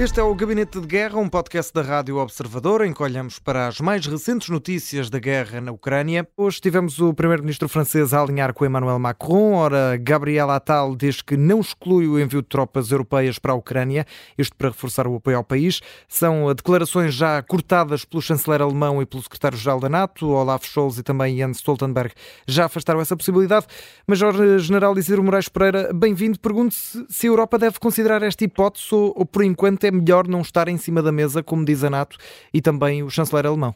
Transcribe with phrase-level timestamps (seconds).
[0.00, 3.66] Este é o Gabinete de Guerra, um podcast da Rádio Observador, em que olhamos para
[3.66, 6.26] as mais recentes notícias da guerra na Ucrânia.
[6.38, 9.56] Hoje tivemos o primeiro-ministro francês a alinhar com Emmanuel Macron.
[9.56, 14.06] Ora, Gabriel Attal diz que não exclui o envio de tropas europeias para a Ucrânia,
[14.38, 15.82] isto para reforçar o apoio ao país.
[16.08, 21.02] São declarações já cortadas pelo chanceler alemão e pelo secretário-geral da NATO, Olaf Scholz e
[21.02, 22.14] também Jens Stoltenberg,
[22.46, 23.66] já afastaram essa possibilidade.
[24.06, 26.40] Major-General Isidro Moraes Pereira, bem-vindo.
[26.40, 30.28] Pergunto-se se a Europa deve considerar esta hipótese ou, ou por enquanto, é é melhor
[30.28, 32.16] não estar em cima da mesa, como diz a NATO
[32.54, 33.74] e também o chanceler alemão?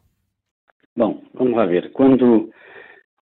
[0.96, 1.90] Bom, vamos lá ver.
[1.92, 2.50] Quando,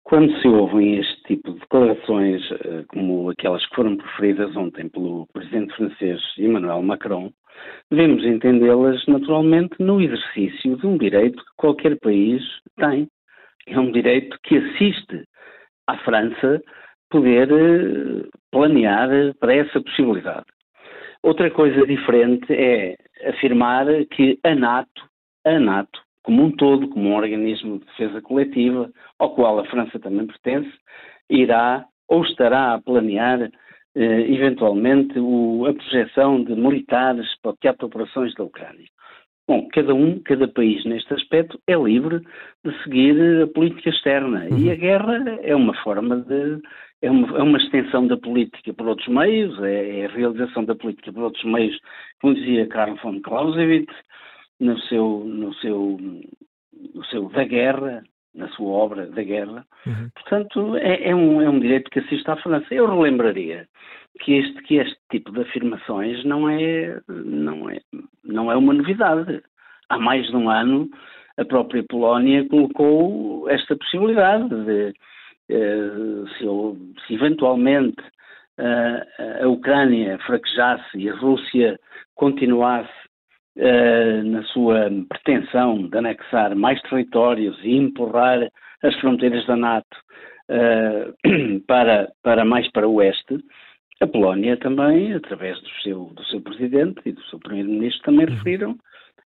[0.04, 5.26] quando se ouvem este tipo de declarações, eh, como aquelas que foram preferidas ontem pelo
[5.34, 7.32] presidente francês Emmanuel Macron,
[7.90, 12.44] devemos entendê-las naturalmente no exercício de um direito que qualquer país
[12.78, 13.08] tem.
[13.68, 15.24] É um direito que assiste
[15.88, 16.62] à França
[17.10, 20.46] poder eh, planear para essa possibilidade.
[21.24, 22.98] Outra coisa diferente é
[23.30, 25.08] afirmar que a NATO,
[25.46, 30.00] a NATO, como um todo, como um organismo de defesa coletiva, ao qual a França
[30.00, 30.72] também pertence,
[31.30, 33.52] irá ou estará a planear
[33.96, 38.88] eh, eventualmente o, a projeção de militares para o teatro de operações da Ucrânia.
[39.48, 42.22] Bom, cada um, cada país neste aspecto é livre
[42.64, 44.58] de seguir a política externa uhum.
[44.58, 46.62] e a guerra é uma forma de
[47.02, 50.76] é uma, é uma, extensão da política por outros meios, é, é, a realização da
[50.76, 51.78] política por outros meios,
[52.22, 53.94] como dizia Karl von Clausewitz,
[54.60, 55.98] no seu, no seu,
[56.94, 58.04] no seu Da Guerra,
[58.36, 59.66] na sua obra Da Guerra.
[59.86, 60.10] Uhum.
[60.14, 62.68] Portanto, é, é, um, é um direito que assiste à França.
[62.70, 63.68] Eu relembraria
[64.20, 67.80] que este, que este tipo de afirmações não é, não, é,
[68.24, 69.42] não é uma novidade.
[69.90, 70.88] Há mais de um ano,
[71.38, 74.94] a própria Polónia colocou esta possibilidade de
[75.52, 76.46] eh, se,
[77.06, 78.02] se, eventualmente
[78.60, 81.78] uh, a Ucrânia fraquejasse e a Rússia
[82.16, 82.90] continuasse
[83.58, 88.48] uh, na sua pretensão de anexar mais territórios e empurrar
[88.84, 89.98] as fronteiras da NATO
[91.68, 93.40] para, para mais para o oeste,
[94.02, 98.34] a Polónia também, através do seu, do seu presidente e do seu primeiro-ministro, também uhum.
[98.34, 98.76] referiram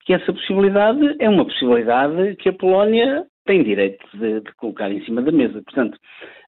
[0.06, 5.04] que essa possibilidade é uma possibilidade que a Polónia tem direito de, de, colocar em
[5.06, 5.62] cima da mesa.
[5.64, 5.98] Portanto,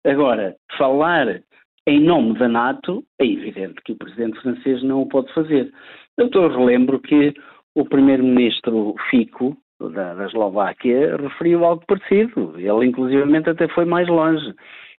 [0.05, 1.41] agora, falar
[1.87, 5.71] em nome da NATO, é evidente que o presidente francês não o pode fazer.
[6.17, 7.33] Eu relembro que
[7.75, 12.53] o primeiro-ministro Fico, da, da Eslováquia, referiu algo parecido.
[12.57, 14.53] Ele, inclusivamente, até foi mais longe.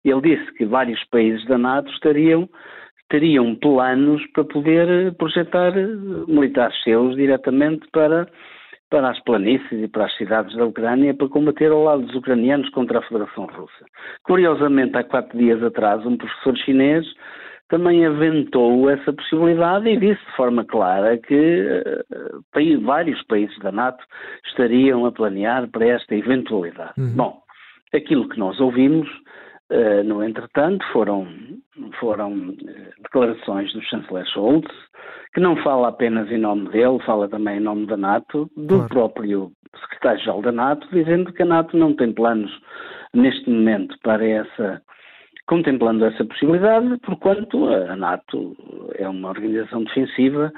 [0.05, 2.49] Ele disse que vários países da NATO estariam
[3.09, 5.73] teriam planos para poder projetar
[6.27, 8.29] militares seus diretamente para
[8.91, 12.69] para as planícies e para as cidades da Ucrânia para combater ao lado dos ucranianos
[12.71, 13.85] contra a Federação Russa.
[14.23, 17.05] Curiosamente, há quatro dias atrás, um professor chinês
[17.69, 24.05] também aventou essa possibilidade e disse de forma clara que uh, vários países da NATO
[24.47, 26.93] estariam a planear para esta eventualidade.
[26.97, 27.17] Uhum.
[27.17, 27.43] Bom,
[27.93, 29.09] aquilo que nós ouvimos
[29.71, 31.27] Uh, no entretanto, foram,
[31.99, 32.57] foram uh,
[33.03, 34.67] declarações do chanceler Scholz,
[35.35, 38.89] que não fala apenas em nome dele, fala também em nome da NATO, do claro.
[38.89, 42.51] próprio secretário-geral da NATO, dizendo que a NATO não tem planos
[43.13, 44.81] neste momento para essa,
[45.47, 48.57] contemplando essa possibilidade, porquanto a NATO
[48.95, 50.53] é uma organização defensiva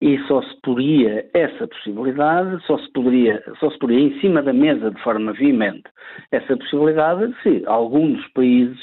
[0.00, 4.52] e só se poria essa possibilidade, só se poderia, só se poria em cima da
[4.52, 5.84] mesa de forma veemente
[6.32, 8.78] essa possibilidade se alguns países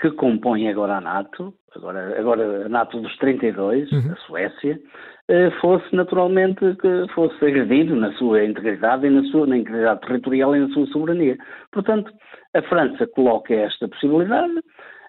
[0.00, 4.12] que compõem agora a NATO, agora, agora a NATO dos 32, uhum.
[4.12, 4.80] a Suécia,
[5.28, 10.54] eh, fosse naturalmente que fosse agredido na sua integridade e na sua na integridade territorial
[10.54, 11.36] e na sua soberania.
[11.72, 12.12] Portanto,
[12.54, 14.54] a França coloca esta possibilidade,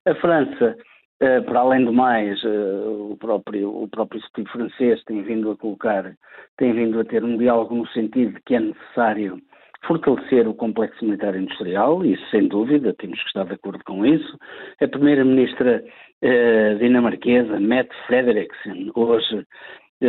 [0.08, 0.76] a França
[1.22, 5.58] Uh, para além do mais, uh, o próprio, o próprio Executivo francês tem vindo a
[5.58, 6.16] colocar,
[6.58, 9.38] tem vindo a ter um diálogo no sentido de que é necessário
[9.86, 14.38] fortalecer o complexo militar industrial, isso sem dúvida, temos que estar de acordo com isso.
[14.82, 15.84] A primeira-ministra
[16.24, 19.46] uh, dinamarquesa, Mette Frederiksen, hoje,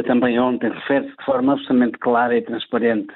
[0.06, 3.12] também ontem, refere-se de forma absolutamente clara e transparente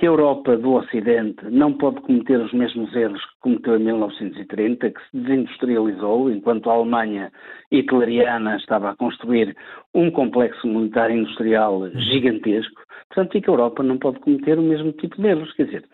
[0.00, 4.90] que a Europa do Ocidente não pode cometer os mesmos erros que cometeu em 1930,
[4.92, 7.30] que se desindustrializou, enquanto a Alemanha
[7.70, 9.54] hitleriana estava a construir
[9.94, 12.80] um complexo militar industrial gigantesco.
[13.08, 15.52] Portanto, e que a Europa não pode cometer o mesmo tipo de erros.
[15.52, 15.84] Quer dizer,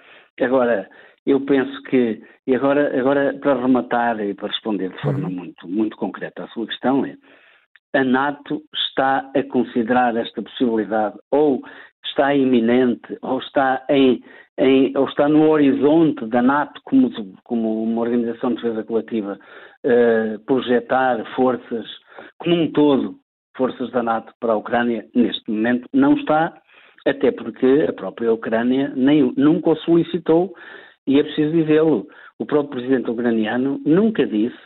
[0.41, 0.88] agora,
[1.26, 5.35] eu penso que, e agora, agora para rematar e para responder de forma uhum.
[5.35, 7.17] muito, muito concreta à sua questão, é
[7.93, 11.61] a NATO está a considerar esta possibilidade ou
[12.08, 14.23] está iminente ou está, em,
[14.58, 17.11] em, ou está no horizonte da NATO como,
[17.44, 19.38] como uma organização de defesa coletiva
[19.85, 21.87] uh, projetar forças
[22.38, 23.17] como um todo,
[23.56, 26.61] forças da NATO para a Ucrânia, neste momento não está
[27.06, 30.55] até porque a própria Ucrânia nem, nunca o solicitou,
[31.06, 32.08] e é preciso dizê-lo.
[32.38, 34.58] O próprio presidente ucraniano nunca disse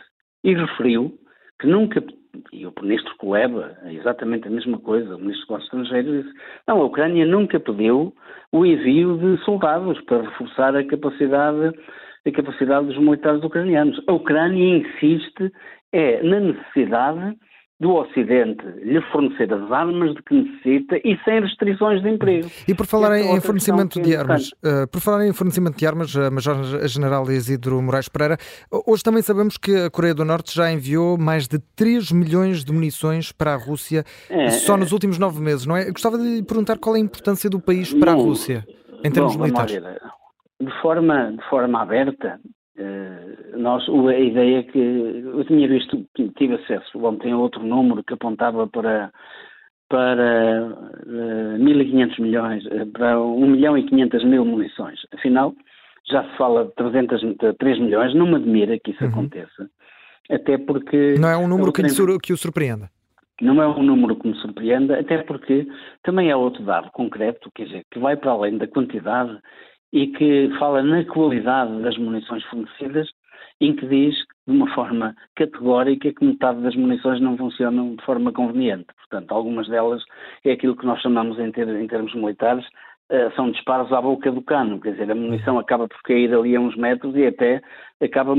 [0.43, 1.17] e referiu
[1.59, 2.03] que nunca,
[2.51, 6.37] e o ministro Kuleba, é exatamente a mesma coisa, o ministro dos Estrangeiros disse,
[6.67, 8.13] não, a Ucrânia nunca pediu
[8.51, 11.77] o envio de soldados para reforçar a capacidade,
[12.25, 14.01] a capacidade dos militares ucranianos.
[14.07, 15.51] A Ucrânia insiste
[15.91, 17.37] é na necessidade
[17.81, 22.47] do Ocidente lhe fornecer as armas de que necessita e sem restrições de emprego.
[22.67, 26.15] E por falar em, em fornecimento de armas, uh, por falar em fornecimento de armas,
[26.15, 28.37] a Major-General Isidro Moraes Pereira,
[28.85, 32.71] hoje também sabemos que a Coreia do Norte já enviou mais de 3 milhões de
[32.71, 35.87] munições para a Rússia é, só nos últimos nove meses, não é?
[35.89, 38.63] Eu gostava de lhe perguntar qual é a importância do país para bom, a Rússia,
[39.03, 39.81] em termos bom, militares.
[40.61, 42.39] De forma, de forma aberta,
[42.77, 46.05] Uh, nós, a ideia que eu tinha visto,
[46.37, 49.11] tive acesso ontem a outro número que apontava para,
[49.89, 50.67] para
[51.05, 54.99] uh, eh, 1.500 milhões, uh, para 1 milhão e 500 mil munições.
[55.13, 55.53] Afinal,
[56.09, 57.21] já se fala de 300,
[57.59, 59.09] 3 milhões, não me admira que isso uhum.
[59.09, 59.69] aconteça.
[60.29, 61.15] Até porque.
[61.19, 61.83] Não é um número que,
[62.23, 62.89] que o surpreenda.
[63.41, 65.67] Não é um número que me surpreenda, até porque
[66.03, 69.35] também é outro dado concreto, quer dizer, que vai para além da quantidade
[69.93, 73.09] e que fala na qualidade das munições fornecidas,
[73.59, 74.15] em que diz
[74.47, 78.87] de uma forma categórica que metade das munições não funcionam de forma conveniente.
[78.97, 80.03] Portanto, algumas delas
[80.43, 82.65] é aquilo que nós chamamos em, ter, em termos militares,
[83.11, 86.55] uh, são disparos à boca do cano, quer dizer, a munição acaba por cair ali
[86.55, 87.61] a uns metros e até
[88.01, 88.33] acaba,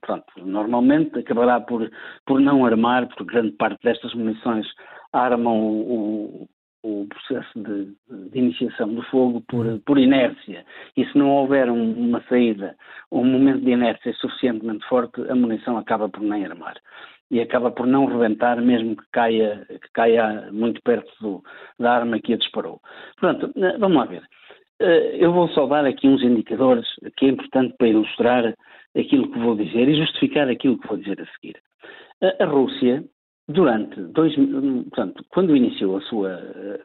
[0.00, 1.90] pronto, normalmente acabará por,
[2.24, 4.66] por não armar, porque grande parte destas munições
[5.12, 6.48] armam o,
[6.82, 7.94] o processo de,
[8.30, 10.64] de, iniciação do fogo por, por inércia.
[10.96, 12.76] E se não houver um, uma saída,
[13.10, 16.76] um momento de inércia suficientemente forte, a munição acaba por nem armar.
[17.30, 21.42] E acaba por não rebentar, mesmo que caia, que caia muito perto do,
[21.78, 22.80] da arma que a disparou.
[23.18, 24.22] Portanto, eh, vamos lá ver.
[24.80, 26.86] Eh, eu vou só dar aqui uns indicadores
[27.16, 28.54] que é importante para ilustrar
[28.96, 31.60] aquilo que vou dizer e justificar aquilo que vou dizer a seguir.
[32.40, 33.04] A Rússia
[33.48, 36.38] Durante dois, portanto, quando iniciou a sua,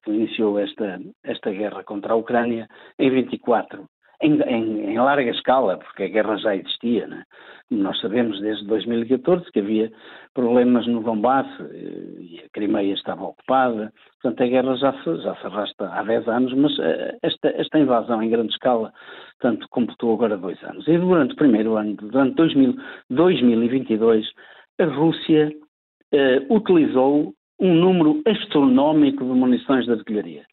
[0.08, 3.86] iniciou esta, esta guerra contra a Ucrânia, em 24,
[4.22, 7.24] em, em, em larga escala, porque a guerra já existia, né?
[7.70, 9.92] nós sabemos desde 2014 que havia
[10.34, 15.36] problemas no Donbass eh, e a Crimeia estava ocupada, portanto a guerra já se, já
[15.36, 18.94] se arrasta há 10 anos, mas eh, esta, esta invasão em grande escala,
[19.40, 20.88] portanto, completou agora dois anos.
[20.88, 22.76] E durante o primeiro ano, durante 2000,
[23.10, 24.26] 2022,
[24.80, 25.52] a Rússia
[26.14, 30.46] eh, utilizou um número astronómico de munições de artilharia.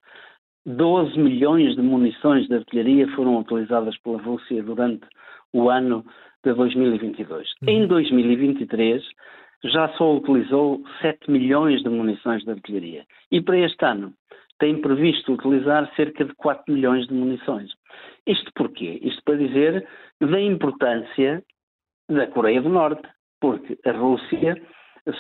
[0.64, 5.06] 12 milhões de munições de artilharia foram utilizadas pela Rússia durante
[5.52, 6.04] o ano
[6.44, 7.48] de 2022.
[7.62, 7.68] Uhum.
[7.68, 9.02] Em 2023,
[9.64, 13.04] já só utilizou 7 milhões de munições de artilharia.
[13.30, 14.14] E para este ano
[14.58, 17.70] tem previsto utilizar cerca de 4 milhões de munições.
[18.26, 18.98] Isto porquê?
[19.02, 19.86] Isto para dizer
[20.20, 21.42] da importância
[22.08, 23.06] da Coreia do Norte,
[23.40, 24.60] porque a Rússia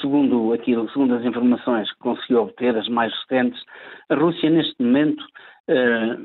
[0.00, 3.62] segundo aquilo, segundo as informações que conseguiu obter, as mais recentes,
[4.08, 5.24] a Rússia neste momento
[5.68, 6.16] eh,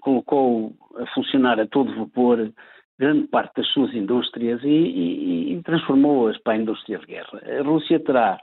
[0.00, 2.52] colocou a funcionar a todo vapor
[2.98, 7.42] grande parte das suas indústrias e, e, e transformou-as para a indústria de guerra.
[7.58, 8.38] A Rússia terá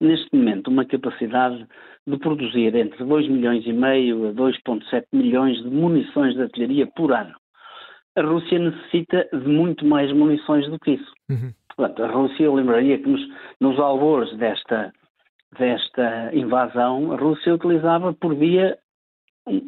[0.00, 1.66] neste momento uma capacidade
[2.06, 7.12] de produzir entre 2 milhões e meio a 2,7 milhões de munições de artilharia por
[7.12, 7.34] ano.
[8.16, 11.12] A Rússia necessita de muito mais munições do que isso.
[11.28, 11.52] Uhum.
[11.76, 13.20] Portanto, a Rússia, eu lembraria que nos,
[13.60, 14.92] nos albores desta,
[15.58, 18.78] desta invasão, a Rússia utilizava por dia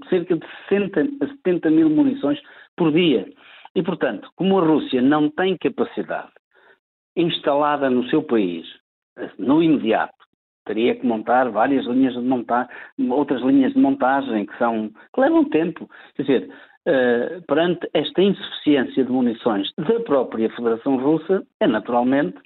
[0.09, 2.41] cerca de 60 a 70 mil munições
[2.77, 3.27] por dia.
[3.75, 6.31] E, portanto, como a Rússia não tem capacidade
[7.17, 8.67] instalada no seu país,
[9.39, 10.15] no imediato,
[10.67, 12.71] teria que montar várias linhas de montagem,
[13.11, 15.89] outras linhas de montagem que são que levam tempo.
[16.15, 16.55] Quer dizer,
[16.87, 22.39] uh, perante esta insuficiência de munições da própria Federação Russa, é naturalmente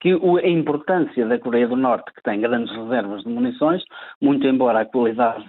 [0.00, 3.82] que a importância da Coreia do Norte, que tem grandes reservas de munições,
[4.20, 5.44] muito embora a qualidade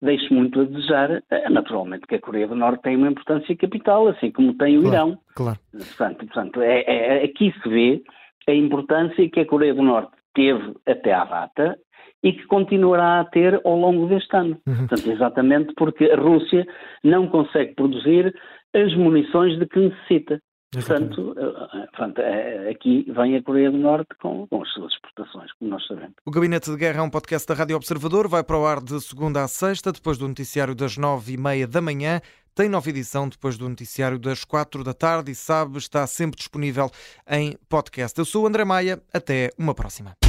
[0.00, 4.06] deixe muito a desejar, é naturalmente que a Coreia do Norte tem uma importância capital,
[4.08, 5.18] assim como tem o claro, Irão.
[5.34, 5.58] Claro.
[5.72, 8.02] Portanto, portanto é, é, aqui se vê
[8.48, 11.76] a importância que a Coreia do Norte teve até à data
[12.22, 14.58] e que continuará a ter ao longo deste ano.
[14.66, 14.86] Uhum.
[14.86, 16.66] Portanto, exatamente porque a Rússia
[17.04, 18.34] não consegue produzir
[18.74, 20.40] as munições de que necessita.
[20.70, 25.50] Portanto, eh, portanto, eh, aqui vem a Coreia do Norte com, com, as suas exportações,
[25.54, 26.14] como nós sabemos.
[26.26, 29.00] O Gabinete de Guerra é um podcast da Rádio Observador, vai para o ar de
[29.00, 32.20] segunda a sexta, depois do noticiário das nove e meia da manhã.
[32.54, 36.90] Tem nova edição depois do noticiário das quatro da tarde e sabe, está sempre disponível
[37.30, 38.18] em podcast.
[38.18, 40.27] Eu sou o André Maia, até uma próxima.